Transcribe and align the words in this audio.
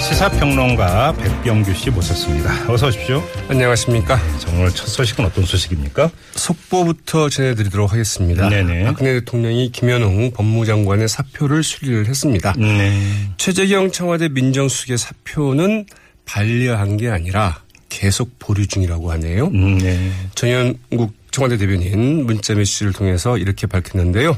시사평론가 0.00 1.12
백병규 1.12 1.74
씨 1.74 1.90
모셨습니다. 1.90 2.72
어서 2.72 2.88
오십시오. 2.88 3.22
안녕하십니까. 3.48 4.16
자, 4.38 4.50
오늘 4.52 4.70
첫 4.70 4.86
소식은 4.86 5.24
어떤 5.26 5.44
소식입니까? 5.44 6.10
속보부터 6.32 7.28
전해드리도록 7.28 7.92
하겠습니다. 7.92 8.48
네네. 8.48 8.84
박근혜 8.84 9.12
대통령이 9.20 9.70
김현웅 9.72 10.32
법무장관의 10.32 11.06
사표를 11.08 11.62
수리를 11.62 12.06
했습니다. 12.06 12.54
네. 12.56 12.98
최재경 13.36 13.92
청와대 13.92 14.28
민정수석의 14.28 14.98
사표는 14.98 15.86
반려한 16.24 16.96
게 16.96 17.08
아니라 17.08 17.62
계속 17.90 18.38
보류 18.38 18.66
중이라고 18.66 19.12
하네요. 19.12 19.50
네. 19.50 20.12
정현국 20.34 21.12
청와대 21.30 21.58
대변인 21.58 22.24
문자 22.24 22.54
메시지를 22.54 22.92
통해서 22.92 23.36
이렇게 23.36 23.66
밝혔는데요. 23.66 24.36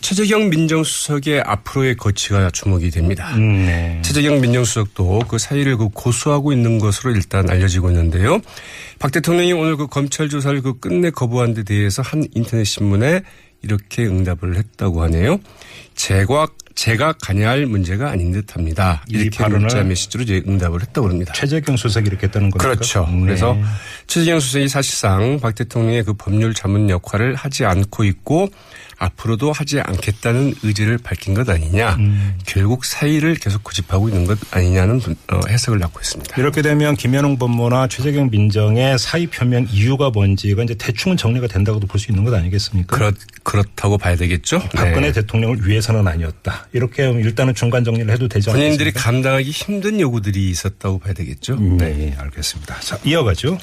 최재경 0.00 0.48
민정수석의 0.48 1.42
앞으로의 1.44 1.96
거치가 1.96 2.50
주목이 2.50 2.90
됩니다. 2.90 3.36
네. 3.36 4.00
최재경 4.04 4.40
민정수석도 4.40 5.20
그 5.28 5.38
사의를 5.38 5.76
그 5.76 5.88
고수하고 5.88 6.52
있는 6.52 6.78
것으로 6.78 7.10
일단 7.10 7.50
알려지고 7.50 7.90
있는데요. 7.90 8.40
박 8.98 9.12
대통령이 9.12 9.52
오늘 9.52 9.76
그 9.76 9.86
검찰 9.86 10.28
조사를 10.28 10.60
그 10.62 10.78
끝내 10.78 11.10
거부한 11.10 11.54
데 11.54 11.62
대해서 11.64 12.02
한 12.02 12.26
인터넷 12.34 12.64
신문에 12.64 13.22
이렇게 13.62 14.04
응답을 14.04 14.56
했다고 14.56 15.02
하네요. 15.02 15.40
제가 15.94 16.48
제가 16.78 17.12
관여할 17.20 17.66
문제가 17.66 18.08
아닌 18.10 18.30
듯합니다. 18.30 19.02
이 19.08 19.14
이렇게 19.16 19.30
발언을 19.38 19.58
문자 19.62 19.82
메시지로 19.82 20.22
이제 20.22 20.44
응답을 20.46 20.80
했다고 20.80 21.08
합니다. 21.08 21.32
최재경 21.32 21.76
수석이 21.76 22.06
이렇게 22.06 22.28
했다는 22.28 22.50
겁니까? 22.50 22.68
그렇죠. 22.72 23.04
네. 23.10 23.20
그래서 23.22 23.58
최재경 24.06 24.38
수석이 24.38 24.68
사실상 24.68 25.40
박 25.40 25.56
대통령의 25.56 26.04
그 26.04 26.12
법률 26.12 26.54
자문 26.54 26.88
역할을 26.88 27.34
하지 27.34 27.64
않고 27.64 28.04
있고 28.04 28.48
앞으로도 29.00 29.50
하지 29.52 29.80
않겠다는 29.80 30.54
의지를 30.62 30.98
밝힌 30.98 31.34
것 31.34 31.48
아니냐. 31.48 31.96
음. 31.96 32.34
결국 32.46 32.84
사의를 32.84 33.34
계속 33.36 33.62
고집하고 33.64 34.08
있는 34.08 34.24
것 34.26 34.38
아니냐는 34.52 34.98
분- 35.00 35.16
어, 35.32 35.40
해석을 35.48 35.78
낳고 35.80 35.98
있습니다. 36.00 36.40
이렇게 36.40 36.62
되면 36.62 36.94
김현웅 36.96 37.38
법무나 37.38 37.88
최재경 37.88 38.30
민정의 38.30 38.98
사의 39.00 39.26
표명 39.28 39.66
이유가 39.70 40.10
뭔지가 40.10 40.62
이제 40.64 40.74
대충은 40.74 41.16
정리가 41.16 41.48
된다고도 41.48 41.88
볼 41.88 41.98
수 41.98 42.12
있는 42.12 42.22
것 42.24 42.32
아니겠습니까? 42.34 42.96
그렇, 42.96 43.12
그렇다고 43.42 43.98
봐야 43.98 44.14
되겠죠. 44.14 44.60
박근혜 44.74 45.08
네. 45.08 45.12
대통령을 45.12 45.66
위해서는 45.66 46.06
아니었다. 46.06 46.67
이렇게 46.72 47.04
하면 47.04 47.20
일단은 47.20 47.54
중간 47.54 47.84
정리를 47.84 48.10
해도 48.10 48.28
되지 48.28 48.50
않겠습니까? 48.50 48.58
본인들이 48.58 48.92
감당하기 48.92 49.50
힘든 49.50 50.00
요구들이 50.00 50.50
있었다고 50.50 50.98
봐야 50.98 51.12
되겠죠. 51.14 51.56
네, 51.56 52.14
알겠습니다. 52.18 52.80
자, 52.80 52.98
이어가죠. 53.04 53.58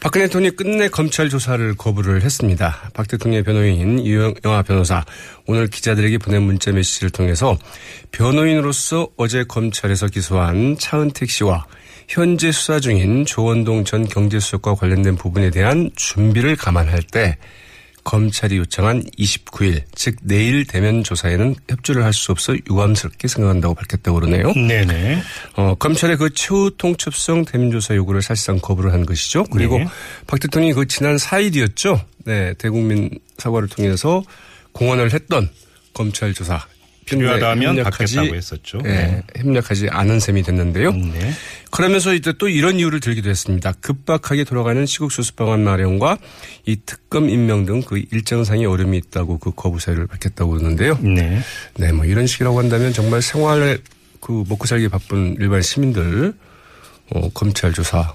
박근혜 0.00 0.26
대통령이 0.26 0.56
끝내 0.56 0.88
검찰 0.88 1.28
조사를 1.28 1.74
거부를 1.76 2.22
했습니다. 2.22 2.90
박 2.94 3.08
대통령의 3.08 3.42
변호인 3.44 3.98
이영아 3.98 4.62
변호사 4.62 5.04
오늘 5.46 5.68
기자들에게 5.68 6.18
보낸 6.18 6.42
문자 6.42 6.72
메시지를 6.72 7.10
통해서 7.10 7.58
변호인으로서 8.12 9.08
어제 9.16 9.44
검찰에서 9.44 10.06
기소한 10.06 10.76
차은택 10.78 11.30
씨와 11.30 11.66
현재 12.08 12.50
수사 12.50 12.80
중인 12.80 13.24
조원동 13.24 13.84
전 13.84 14.08
경제수석과 14.08 14.74
관련된 14.74 15.16
부분에 15.16 15.50
대한 15.50 15.90
준비를 15.94 16.56
감안할 16.56 17.02
때 17.02 17.36
검찰이 18.04 18.56
요청한 18.56 19.02
29일, 19.18 19.82
즉 19.94 20.16
내일 20.22 20.66
대면 20.66 21.04
조사에는 21.04 21.54
협조를 21.68 22.04
할 22.04 22.12
수 22.12 22.32
없어 22.32 22.54
유감스럽게 22.54 23.28
생각한다고 23.28 23.74
밝혔다고 23.74 24.20
그러네요. 24.20 24.52
네네. 24.52 25.22
어, 25.56 25.74
검찰의 25.76 26.16
그 26.16 26.30
최후 26.34 26.70
통첩성 26.76 27.44
대면 27.44 27.70
조사 27.70 27.94
요구를 27.94 28.20
사실상 28.20 28.58
거부를 28.58 28.92
한 28.92 29.06
것이죠. 29.06 29.44
그리고 29.44 29.78
네. 29.78 29.86
박 30.26 30.38
대통령이 30.40 30.74
그 30.74 30.86
지난 30.86 31.16
4일이었죠. 31.16 32.04
네, 32.24 32.54
대국민 32.54 33.10
사과를 33.38 33.68
통해서 33.68 34.22
공언을 34.72 35.12
했던 35.14 35.48
검찰 35.94 36.34
조사. 36.34 36.64
필요하다면 37.18 37.82
받겠다고 37.82 38.34
했었죠. 38.34 38.78
네, 38.82 39.22
협력하지 39.36 39.88
않은 39.90 40.20
셈이 40.20 40.42
됐는데요. 40.42 40.92
네. 40.92 41.32
그러면서 41.70 42.14
이제 42.14 42.32
또 42.38 42.48
이런 42.48 42.78
이유를 42.78 43.00
들기도 43.00 43.30
했습니다. 43.30 43.72
급박하게 43.80 44.44
돌아가는 44.44 44.84
시국 44.86 45.12
수습 45.12 45.36
방안 45.36 45.62
마련과 45.64 46.18
이 46.66 46.76
특검 46.86 47.28
임명 47.28 47.66
등 47.66 47.80
그 47.90 48.02
일정상의 48.12 48.66
어려움이 48.66 48.98
있다고 48.98 49.38
그 49.38 49.52
거부 49.54 49.80
사유를 49.80 50.06
밝혔다고 50.06 50.52
그러는데요. 50.52 50.98
네. 51.00 51.40
네, 51.76 51.92
뭐 51.92 52.04
이런 52.04 52.26
식이라고 52.26 52.58
한다면 52.58 52.92
정말 52.92 53.22
생활에 53.22 53.78
그 54.20 54.44
먹고 54.48 54.66
살기 54.66 54.88
바쁜 54.88 55.36
일반 55.40 55.62
시민들 55.62 56.32
어, 57.10 57.28
검찰 57.30 57.72
조사 57.72 58.14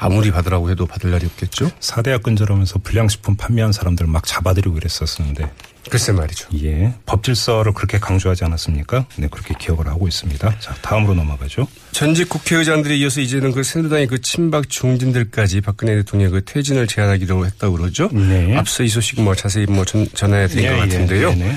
아무리 0.00 0.30
받으라고 0.30 0.70
해도 0.70 0.86
받을 0.86 1.10
날이 1.10 1.26
없겠죠. 1.26 1.70
사대학 1.78 2.22
근절하면서 2.22 2.78
불량식품 2.80 3.36
판매한 3.36 3.70
사람들 3.72 4.06
막 4.06 4.26
잡아들이고 4.26 4.74
그랬었는데 4.74 5.52
글쎄 5.90 6.12
말이죠. 6.12 6.48
예 6.62 6.92
법 7.06 7.22
질서를 7.24 7.72
그렇게 7.72 7.98
강조하지 7.98 8.44
않았습니까? 8.44 9.06
네 9.16 9.28
그렇게 9.30 9.54
기억을 9.58 9.88
하고 9.88 10.08
있습니다. 10.08 10.58
자 10.58 10.74
다음으로 10.82 11.14
넘어가죠. 11.14 11.66
전직 11.92 12.28
국회의장들에 12.28 12.96
이어서 12.98 13.20
이제는 13.20 13.52
그 13.52 13.62
새누리당의 13.62 14.06
그 14.06 14.20
친박 14.20 14.68
중진들까지 14.70 15.60
박근혜 15.60 15.96
대통령의 15.96 16.32
그 16.32 16.44
퇴진을 16.44 16.86
제안하기로 16.86 17.44
했다고 17.46 17.76
그러죠. 17.76 18.08
네. 18.12 18.56
앞서 18.56 18.82
이 18.82 18.88
소식 18.88 19.20
뭐 19.20 19.34
자세히 19.34 19.66
뭐 19.66 19.84
전, 19.84 20.06
전해드린 20.14 20.70
것 20.70 20.76
같은데요. 20.78 21.30
예, 21.30 21.34
네. 21.34 21.56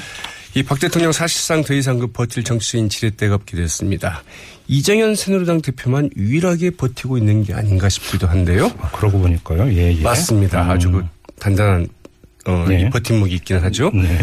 이 0.56 0.62
박 0.64 0.80
대통령 0.80 1.12
사실상 1.12 1.64
더 1.64 1.74
이상 1.74 1.98
그 1.98 2.08
버틸 2.08 2.44
정치인 2.44 2.88
지렛대가 2.88 3.36
없게 3.36 3.58
됐습니다. 3.58 4.24
이정현 4.68 5.16
새누리당 5.16 5.62
대표만 5.62 6.10
유일하게 6.16 6.72
버티고 6.72 7.18
있는 7.18 7.44
게 7.44 7.54
아닌가 7.54 7.90
싶기도 7.90 8.28
한데요. 8.28 8.72
아, 8.80 8.92
그러고 8.92 9.20
보니까요. 9.20 9.72
예, 9.74 9.94
예. 9.98 10.02
맞습니다. 10.02 10.70
아주 10.70 10.92
그 10.92 11.04
단단한 11.40 11.88
어, 12.46 12.66
네. 12.68 12.82
이 12.82 12.90
버팀목이 12.90 13.34
있기는 13.36 13.64
하죠. 13.64 13.90
네. 13.94 14.20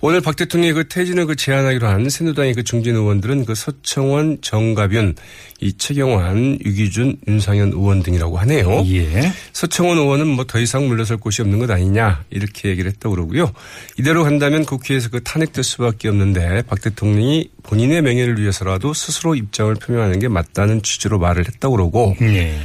오늘 0.00 0.20
박 0.20 0.36
대통령이 0.36 0.74
그 0.74 0.88
퇴진을 0.88 1.26
그 1.26 1.34
제안하기로 1.36 1.88
한 1.88 2.08
새누리당의 2.08 2.54
그 2.54 2.62
중진 2.62 2.94
의원들은 2.94 3.46
그 3.46 3.54
서청원, 3.54 4.38
정가변, 4.42 5.16
이 5.60 5.72
최경환, 5.76 6.58
유기준, 6.64 7.16
윤상현 7.26 7.70
의원 7.72 8.02
등이라고 8.02 8.36
하네요. 8.38 8.84
예. 8.88 9.32
서청원 9.52 9.98
의원은 9.98 10.26
뭐 10.26 10.44
더 10.52 10.58
이상 10.60 10.86
물러설 10.86 11.16
곳이 11.16 11.40
없는 11.40 11.60
것 11.60 11.70
아니냐 11.70 12.24
이렇게 12.28 12.68
얘기를 12.68 12.90
했다고 12.90 13.14
그러고요. 13.14 13.52
이대로 13.98 14.22
간다면 14.22 14.66
국회에서 14.66 15.08
그 15.08 15.22
탄핵될 15.22 15.64
수밖에 15.64 16.08
없는데 16.08 16.62
박 16.66 16.82
대통령이 16.82 17.48
본인의 17.62 18.02
명예를 18.02 18.38
위해서라도 18.38 18.92
스스로 18.92 19.34
입장을 19.34 19.74
표명하는 19.76 20.18
게 20.18 20.28
맞다는 20.28 20.82
취지로 20.82 21.18
말을 21.18 21.46
했다고 21.46 21.76
그러고 21.76 22.16
예. 22.20 22.58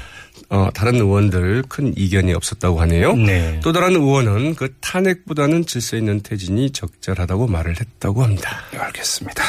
어, 0.50 0.70
다른 0.74 0.96
의원들 0.96 1.64
큰 1.68 1.94
이견이 1.98 2.34
없었다고 2.34 2.80
하네요. 2.82 3.14
네. 3.16 3.60
또 3.64 3.74
다른 3.74 3.96
의원은 3.96 4.56
그 4.56 4.74
탄핵보다는 4.80 5.66
질서 5.66 5.98
있는 5.98 6.22
퇴진이 6.22 6.72
적절하다고 6.72 7.48
말을 7.48 7.76
했다고 7.80 8.24
합니다. 8.24 8.58
알겠습니다. 8.78 9.44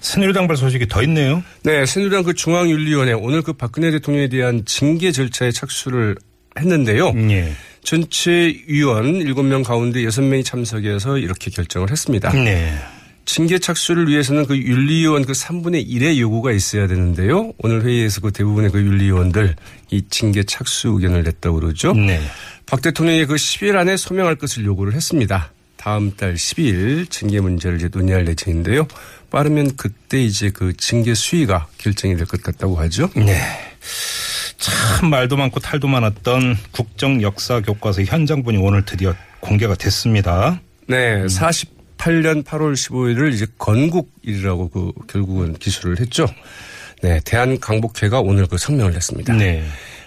새누리당 0.00 0.48
발 0.48 0.56
소식이 0.56 0.88
더 0.88 1.02
있네요. 1.04 1.42
네, 1.62 1.86
새누리당 1.86 2.24
그 2.24 2.34
중앙윤리위원회 2.34 3.12
오늘 3.12 3.42
그 3.42 3.52
박근혜 3.52 3.90
대통령에 3.90 4.28
대한 4.28 4.64
징계 4.64 5.12
절차에 5.12 5.52
착수를 5.52 6.16
했는데요. 6.58 7.12
예. 7.30 7.52
전체 7.84 8.54
위원 8.66 9.20
7명 9.20 9.64
가운데 9.64 10.00
6명이 10.00 10.44
참석해서 10.44 11.18
이렇게 11.18 11.50
결정을 11.50 11.90
했습니다. 11.90 12.30
네. 12.32 12.78
징계 13.24 13.58
착수를 13.58 14.08
위해서는 14.08 14.46
그 14.46 14.56
윤리위원 14.56 15.24
그 15.24 15.32
3분의 15.32 15.88
1의 15.88 16.18
요구가 16.18 16.52
있어야 16.52 16.86
되는데요. 16.86 17.52
오늘 17.58 17.84
회의에서 17.84 18.20
그 18.20 18.32
대부분의 18.32 18.70
그 18.70 18.80
윤리위원들 18.80 19.56
이 19.90 20.02
징계 20.10 20.42
착수 20.42 20.88
의견을 20.88 21.22
냈다고 21.22 21.60
그러죠. 21.60 21.92
네. 21.94 22.20
박 22.66 22.82
대통령이 22.82 23.26
그 23.26 23.34
10일 23.34 23.76
안에 23.76 23.96
소명할 23.96 24.36
것을 24.36 24.64
요구를 24.64 24.94
했습니다. 24.94 25.52
다음 25.76 26.12
달 26.16 26.34
12일 26.34 27.10
징계 27.10 27.40
문제를 27.40 27.78
이제 27.78 27.88
논의할 27.92 28.26
예정인데요. 28.28 28.86
빠르면 29.30 29.76
그때 29.76 30.22
이제 30.22 30.50
그 30.50 30.76
징계 30.76 31.14
수위가 31.14 31.66
결정이 31.78 32.16
될 32.16 32.26
것 32.26 32.42
같다고 32.42 32.76
하죠. 32.76 33.08
네. 33.16 33.40
참 34.58 35.10
말도 35.10 35.36
많고 35.36 35.58
탈도 35.58 35.88
많았던 35.88 36.56
국정 36.70 37.20
역사 37.22 37.60
교과서 37.60 38.02
현장본이 38.02 38.58
오늘 38.58 38.84
드디어 38.84 39.14
공개가 39.40 39.74
됐습니다. 39.74 40.60
네, 40.86 41.26
48년 42.02 42.44
8월 42.44 42.74
15일을 42.74 43.32
이제 43.32 43.46
건국일이라고 43.58 44.68
그 44.68 44.92
결국은 45.06 45.54
기술을 45.54 46.00
했죠. 46.00 46.26
네, 47.02 47.20
대한강복회가 47.24 48.20
오늘 48.20 48.46
그 48.46 48.58
성명을 48.58 48.92
냈습니다. 48.92 49.34
네. 49.34 49.64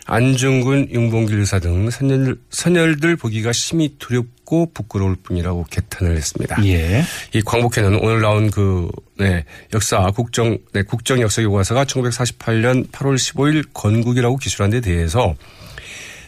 안중근, 0.07 0.89
윤봉길 0.92 1.39
의사 1.39 1.59
등 1.59 1.89
선열, 1.89 2.38
선열들 2.51 3.15
보기가 3.15 3.51
심히 3.53 3.95
두렵고 3.97 4.71
부끄러울 4.71 5.15
뿐이라고 5.15 5.65
개탄을 5.69 6.15
했습니다. 6.15 6.63
예. 6.65 7.03
이 7.33 7.42
광복회는 7.42 7.95
오늘 7.95 8.21
나온 8.21 8.51
그, 8.51 8.88
네, 9.18 9.44
역사 9.74 10.12
국정, 10.12 10.59
네, 10.74 10.83
국정 10.83 11.21
역사 11.21 11.41
교과서가 11.41 11.86
1948년 11.86 12.91
8월 12.91 13.15
15일 13.15 13.65
건국이라고 13.74 14.38
기술한 14.38 14.69
데 14.69 14.80
대해서 14.80 15.33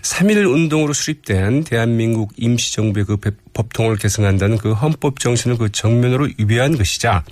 3.1 0.01 0.51
운동으로 0.51 0.94
수립된 0.94 1.63
대한민국 1.63 2.31
임시정부의 2.38 3.05
그 3.05 3.17
법통을 3.53 3.97
계승한다는 3.97 4.57
그 4.57 4.73
헌법 4.73 5.19
정신을 5.19 5.57
그 5.57 5.71
정면으로 5.71 6.29
위배한 6.38 6.77
것이자 6.77 7.23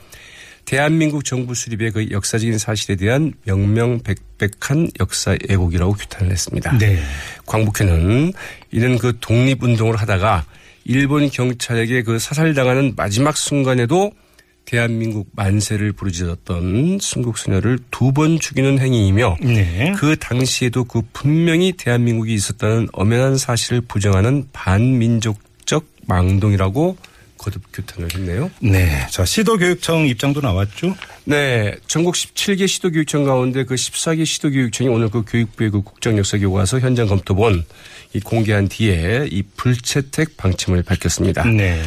대한민국 0.66 1.24
정부 1.24 1.54
수립의 1.54 1.92
그 1.92 2.10
역사적인 2.10 2.58
사실에 2.58 2.96
대한 2.96 3.34
명명백백한 3.44 4.90
역사 5.00 5.38
왜곡이라고 5.48 5.94
규탄을 5.94 6.32
했습니다. 6.32 6.78
네. 6.78 7.00
광복회는 7.46 8.34
이는 8.72 8.98
그 8.98 9.18
독립운동을 9.20 9.96
하다가 9.96 10.46
일본 10.86 11.30
경찰에게 11.30 12.04
그 12.04 12.20
사살당하는 12.20 12.94
마지막 12.96 13.38
순간에도 13.38 14.12
대한민국 14.66 15.30
만세를 15.36 15.92
부르짖었던 15.94 17.00
순국 17.02 17.38
소녀를 17.38 17.80
두 17.92 18.12
번 18.12 18.40
죽이는 18.40 18.80
행위이며 18.80 19.38
네. 19.42 19.94
그 19.98 20.16
당시에도 20.18 20.86
그 20.86 21.02
분명히 21.12 21.74
대한민국이 21.74 22.34
있었다는 22.34 22.88
엄연한 22.94 23.38
사실을 23.38 23.82
부정하는 23.82 24.48
반민족적 24.54 25.86
망동이라고 26.08 26.98
거듭 27.38 27.62
규탄을 27.74 28.10
했네요. 28.16 28.50
네. 28.60 29.06
자, 29.10 29.26
시도교육청 29.26 30.08
입장도 30.08 30.40
나왔죠? 30.40 30.96
네. 31.26 31.76
전국 31.88 32.16
17개 32.16 32.68
시도교육청 32.68 33.26
가운데 33.26 33.66
그 33.66 33.76
14개 33.76 34.26
시도교육청이 34.26 34.90
오늘 34.90 35.10
그 35.10 35.24
교육부의 35.28 35.72
그 35.72 35.82
국정역사교과서 35.82 36.80
현장 36.80 37.08
검토본 37.08 37.66
이 38.14 38.20
공개한 38.22 38.70
뒤에 38.70 39.28
이 39.30 39.44
불채택 39.58 40.38
방침을 40.38 40.84
밝혔습니다. 40.84 41.44
네. 41.44 41.82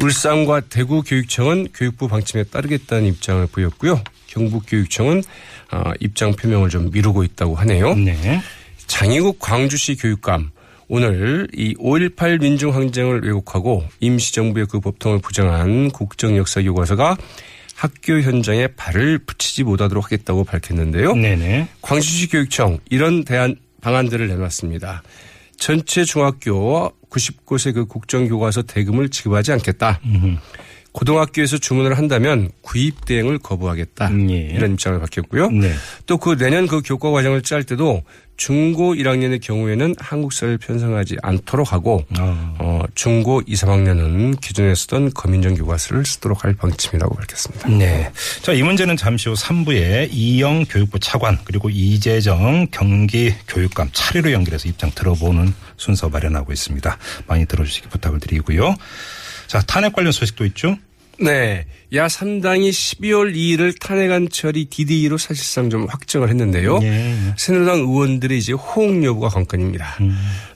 울산과 0.00 0.60
대구 0.62 1.02
교육청은 1.02 1.68
교육부 1.74 2.08
방침에 2.08 2.44
따르겠다는 2.44 3.06
입장을 3.06 3.46
보였고요. 3.48 4.02
경북교육청은 4.28 5.22
어, 5.72 5.92
입장 6.00 6.32
표명을 6.32 6.70
좀 6.70 6.90
미루고 6.90 7.24
있다고 7.24 7.54
하네요. 7.56 7.94
네. 7.94 8.40
장희국 8.86 9.38
광주시 9.38 9.96
교육감 9.96 10.50
오늘 10.88 11.48
이 11.54 11.74
5.18 11.76 12.40
민중항쟁을 12.40 13.22
왜곡하고 13.24 13.84
임시정부의 14.00 14.66
그 14.66 14.80
법통을 14.80 15.20
부정한 15.20 15.90
국정역사 15.90 16.62
교과서가 16.62 17.16
학교 17.74 18.20
현장에 18.20 18.68
발을 18.68 19.18
붙이지 19.18 19.64
못하도록 19.64 20.04
하겠다고 20.04 20.44
밝혔는데요. 20.44 21.14
네네. 21.14 21.68
광주시 21.80 22.28
교육청 22.28 22.78
이런 22.90 23.24
대안 23.24 23.56
방안들을 23.80 24.28
내놨습니다. 24.28 25.02
전체 25.62 26.02
중학교 26.02 26.90
90곳의 27.08 27.72
그 27.72 27.86
국정교과서 27.86 28.62
대금을 28.62 29.10
지급하지 29.10 29.52
않겠다. 29.52 30.00
고등학교에서 30.92 31.58
주문을 31.58 31.96
한다면 31.96 32.50
구입 32.60 33.04
대행을 33.06 33.38
거부하겠다. 33.38 34.08
음, 34.08 34.30
예. 34.30 34.36
이런 34.54 34.72
입장을 34.74 34.98
밝혔고요. 35.00 35.50
네. 35.50 35.72
또그 36.06 36.36
내년 36.36 36.66
그 36.66 36.82
교과 36.82 37.10
과정을 37.10 37.42
짤 37.42 37.64
때도 37.64 38.02
중고 38.36 38.94
1학년의 38.94 39.40
경우에는 39.40 39.94
한국사를 39.98 40.58
편성하지 40.58 41.16
않도록 41.22 41.72
하고 41.72 42.04
어. 42.18 42.56
어, 42.58 42.82
중고 42.94 43.40
2, 43.46 43.54
3학년은 43.54 44.40
기존에 44.40 44.74
쓰던 44.74 45.12
거민정 45.14 45.54
교과서를 45.54 46.04
쓰도록 46.04 46.44
할 46.44 46.54
방침이라고 46.54 47.14
밝혔습니다. 47.14 47.68
네. 47.68 48.10
자, 48.42 48.52
이 48.52 48.62
문제는 48.62 48.96
잠시 48.96 49.28
후 49.28 49.34
3부에 49.34 50.08
이영 50.10 50.64
교육부 50.64 50.98
차관 50.98 51.38
그리고 51.44 51.70
이재정 51.70 52.66
경기 52.70 53.34
교육감 53.48 53.90
차례로 53.92 54.32
연결해서 54.32 54.68
입장 54.68 54.90
들어보는 54.92 55.54
순서 55.76 56.08
마련하고 56.08 56.52
있습니다. 56.52 56.98
많이 57.26 57.46
들어주시기 57.46 57.88
부탁을 57.88 58.18
드리고요. 58.18 58.74
자, 59.52 59.60
탄핵 59.60 59.92
관련 59.92 60.12
소식도 60.12 60.46
있죠? 60.46 60.78
네. 61.20 61.66
야 61.92 62.06
3당이 62.06 62.70
12월 62.70 63.34
2일을 63.36 63.78
탄핵안 63.78 64.30
처리 64.30 64.64
DDE로 64.64 65.18
사실상 65.18 65.68
좀 65.68 65.84
확정을 65.84 66.30
했는데요. 66.30 66.80
예. 66.82 67.14
새누리당 67.36 67.80
의원들의 67.80 68.38
이제 68.38 68.54
호응 68.54 69.04
여부가 69.04 69.28
관건입니다. 69.28 69.98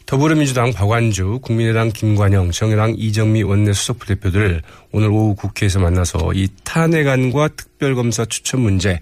더불어민주당 0.07 0.73
박완주, 0.73 1.41
국민의당 1.43 1.91
김관영, 1.91 2.53
정의당 2.53 2.95
이정미 2.97 3.43
원내 3.43 3.73
수석부 3.73 4.07
대표들 4.07 4.63
오늘 4.93 5.11
오후 5.11 5.35
국회에서 5.35 5.81
만나서 5.81 6.33
이 6.33 6.47
탄핵안과 6.63 7.49
특별검사 7.49 8.25
추천 8.25 8.61
문제, 8.61 9.01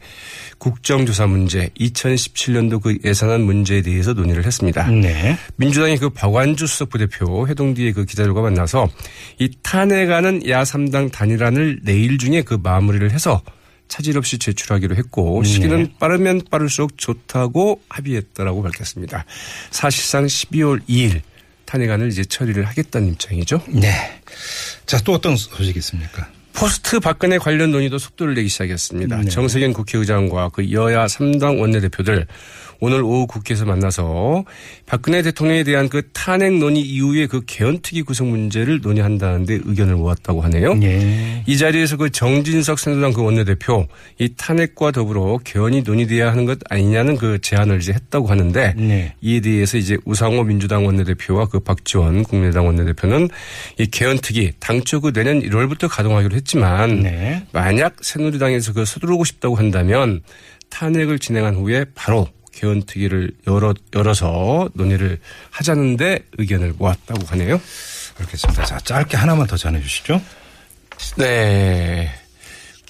국정조사 0.57 1.27
문제, 1.27 1.69
2017년도 1.79 2.83
그 2.83 2.97
예산안 3.05 3.43
문제에 3.43 3.83
대해서 3.83 4.15
논의를 4.15 4.47
했습니다. 4.47 4.89
네. 4.89 5.37
민주당의 5.57 5.99
그 5.99 6.09
박완주 6.09 6.67
수석부 6.67 6.97
대표 6.97 7.47
회동 7.47 7.75
뒤에 7.75 7.93
그 7.93 8.07
기자들과 8.07 8.41
만나서 8.41 8.89
이 9.39 9.51
탄핵안은 9.63 10.45
야3당 10.45 11.13
단일안을 11.13 11.81
내일 11.83 12.17
중에 12.17 12.41
그 12.41 12.59
마무리를 12.63 13.11
해서 13.11 13.43
차질 13.89 14.19
없이 14.19 14.39
제출하기로 14.39 14.97
했고 14.97 15.43
시기는 15.45 15.85
네. 15.85 15.93
빠르면 15.99 16.43
빠를수록 16.51 16.99
좋다고 16.99 17.83
합의했다라고 17.89 18.63
밝혔습니다. 18.63 19.25
사실상 19.71 20.27
12월 20.27 20.87
2일 20.89 21.21
탄핵안을 21.65 22.09
이제 22.09 22.25
처리를 22.25 22.65
하겠다는 22.65 23.13
입장이죠. 23.13 23.63
네. 23.69 24.21
자, 24.87 24.99
또 25.05 25.13
어떤 25.13 25.37
소식이 25.37 25.79
있습니까? 25.79 26.29
포스트 26.55 27.01
박근혜 27.01 27.37
관련 27.37 27.73
논의도 27.73 27.99
속도를 27.99 28.35
내기 28.35 28.49
시작했습니다. 28.49 29.17
네. 29.17 29.29
정세균 29.29 29.73
국회의장과 29.73 30.51
그 30.51 30.71
여야 30.71 31.07
3당 31.07 31.61
원내대표들 31.61 32.27
오늘 32.81 33.03
오후 33.03 33.27
국회에서 33.27 33.65
만나서 33.65 34.45
박근혜 34.87 35.23
대통령에 35.23 35.65
대한 35.65 35.89
그 35.89 36.03
탄핵 36.13 36.53
논의 36.59 36.83
이후에 36.83 37.27
그 37.27 37.41
개헌특위 37.47 38.03
구성 38.03 38.31
문제를 38.31 38.81
논의한다는데 38.83 39.61
의견을 39.65 39.97
모았다고 39.97 40.43
하네요. 40.43 40.79
예. 40.83 41.43
이 41.47 41.57
자리에서 41.57 41.97
그 41.97 42.11
정진석 42.11 42.79
새누리당 42.79 43.13
그 43.13 43.23
원내대표 43.23 43.87
이 44.19 44.29
탄핵과 44.37 44.91
더불어 44.91 45.39
개헌이 45.43 45.83
논의돼야 45.83 46.31
하는 46.31 46.45
것 46.45 46.59
아니냐는 46.69 47.17
그 47.17 47.41
제안을 47.41 47.81
이제 47.81 47.93
했다고 47.93 48.27
하는데 48.27 48.75
네. 48.77 49.15
이에 49.21 49.41
대해서 49.41 49.79
이제 49.79 49.97
우상호 50.05 50.45
민주당 50.45 50.85
원내대표와 50.87 51.47
그 51.47 51.61
박지원 51.61 52.23
국민의당 52.25 52.67
원내대표는 52.67 53.29
이 53.79 53.87
개헌특위 53.87 54.53
당초 54.61 55.01
그 55.01 55.13
내년 55.13 55.41
1월부터 55.41 55.89
가동하기로 55.89 56.37
했 56.37 56.44
지만 56.45 57.01
네. 57.01 57.47
만약 57.53 57.97
새누리당에서 58.03 58.73
그 58.73 58.85
서두르고 58.85 59.25
싶다고 59.25 59.57
한다면 59.57 60.23
탄핵을 60.71 61.19
진행한 61.19 61.55
후에 61.55 61.87
바로 61.95 62.29
개헌특위를 62.53 63.33
열어, 63.47 63.75
열어서 63.95 64.69
논의를 64.75 65.19
하자는데 65.51 66.27
의견을 66.39 66.75
모았다고 66.79 67.27
하네요. 67.27 67.61
알겠습니다. 68.21 68.65
자, 68.65 68.79
짧게 68.79 69.17
하나만 69.17 69.47
더 69.47 69.57
전해 69.57 69.81
주시죠. 69.81 70.21
네. 71.17 72.11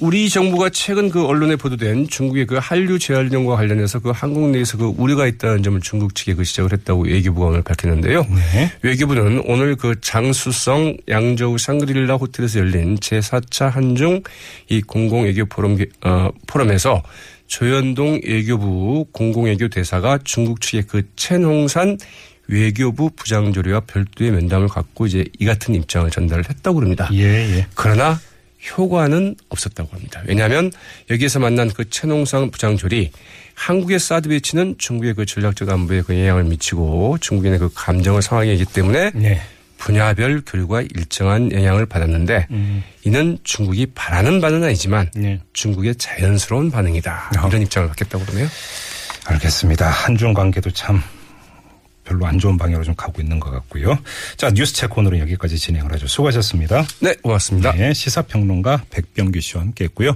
우리 0.00 0.29
정부가 0.29 0.70
최근 0.70 1.08
그 1.08 1.25
언론에 1.25 1.56
보도된 1.56 2.08
중국의 2.08 2.46
그 2.46 2.58
한류 2.61 2.99
재활용과 2.99 3.56
관련해서 3.56 4.00
그 4.00 4.11
한국 4.11 4.50
내에서 4.50 4.76
그 4.76 4.93
우려가 4.96 5.26
있다는 5.26 5.62
점을 5.62 5.81
중국 5.81 6.14
측에 6.14 6.35
그 6.35 6.44
지적을 6.44 6.73
했다고 6.73 7.05
외교부가 7.05 7.46
오늘 7.46 7.62
밝혔는데요. 7.62 8.23
네. 8.23 8.73
외교부는 8.82 9.44
오늘 9.46 9.76
그 9.76 9.94
장수성 10.00 10.96
양저우 11.08 11.58
샹그릴라 11.58 12.17
호텔에서 12.17 12.58
열린 12.58 12.96
제4차 12.96 13.70
한중 13.70 14.23
이 14.69 14.82
공공외교 14.82 15.46
포럼, 15.46 15.79
어, 16.02 16.31
포럼에서 16.47 17.02
조현동 17.47 18.23
외교부 18.26 19.07
공공외교 19.12 19.69
대사가 19.69 20.19
중국 20.25 20.61
측의 20.61 20.85
그 20.88 21.02
첸홍산 21.14 21.99
외교부 22.49 23.11
부장조리와 23.11 23.80
별도의 23.80 24.33
면담을 24.33 24.69
갖고 24.69 25.07
이제 25.07 25.25
이 25.38 25.45
같은 25.45 25.75
입장을 25.75 26.11
전달을 26.11 26.49
했다고 26.50 26.80
합니다. 26.80 27.09
예, 27.12 27.23
예. 27.23 27.66
그러나 27.75 28.19
효과는 28.71 29.37
없었다고 29.49 29.90
합니다. 29.92 30.23
왜냐하면 30.26 30.73
여기에서 31.11 31.38
만난 31.38 31.71
그 31.71 31.88
최농상 31.90 32.50
부장졸이 32.50 33.11
한국의 33.54 33.99
사드 33.99 34.28
배치는 34.28 34.76
중국의 34.78 35.14
그 35.14 35.26
전략적 35.26 35.68
안보에 35.68 36.02
그 36.02 36.14
영향을 36.18 36.44
미치고 36.44 37.18
중국인의 37.21 37.59
그 37.59 37.71
감정을 37.75 38.23
상하게 38.23 38.56
기 38.56 38.64
때문에 38.64 39.11
네. 39.14 39.40
분야별 39.76 40.42
교류가 40.47 40.83
일정한 40.83 41.52
영향을 41.52 41.85
받았는데 41.87 42.47
이는 43.04 43.38
중국이 43.44 43.87
바라는 43.94 44.40
바는 44.40 44.64
아니지만 44.64 45.11
네. 45.14 45.40
중국의 45.52 45.97
자연스러운 45.97 46.71
반응이다. 46.71 47.30
어. 47.38 47.49
이런 47.49 47.62
입장을 47.62 47.88
갖겠다고 47.88 48.25
그러네요. 48.25 48.49
알겠습니다. 49.26 49.88
한중 49.88 50.33
관계도 50.33 50.71
참 50.71 51.02
별로 52.04 52.26
안 52.26 52.38
좋은 52.38 52.56
방향으로 52.56 52.84
좀 52.84 52.94
가고 52.94 53.20
있는 53.20 53.40
것 53.40 53.50
같고요. 53.50 53.99
자, 54.37 54.50
뉴스 54.50 54.75
체크 54.75 54.94
오늘은 54.96 55.18
여기까지 55.20 55.58
진행을 55.58 55.92
하죠. 55.94 56.06
수고하셨습니다. 56.06 56.87
네, 57.00 57.14
고맙습니다. 57.23 57.73
네, 57.73 57.94
시사평론가 57.94 58.84
백병규 58.90 59.40
씨와 59.40 59.62
함께 59.62 59.84
했고요. 59.84 60.12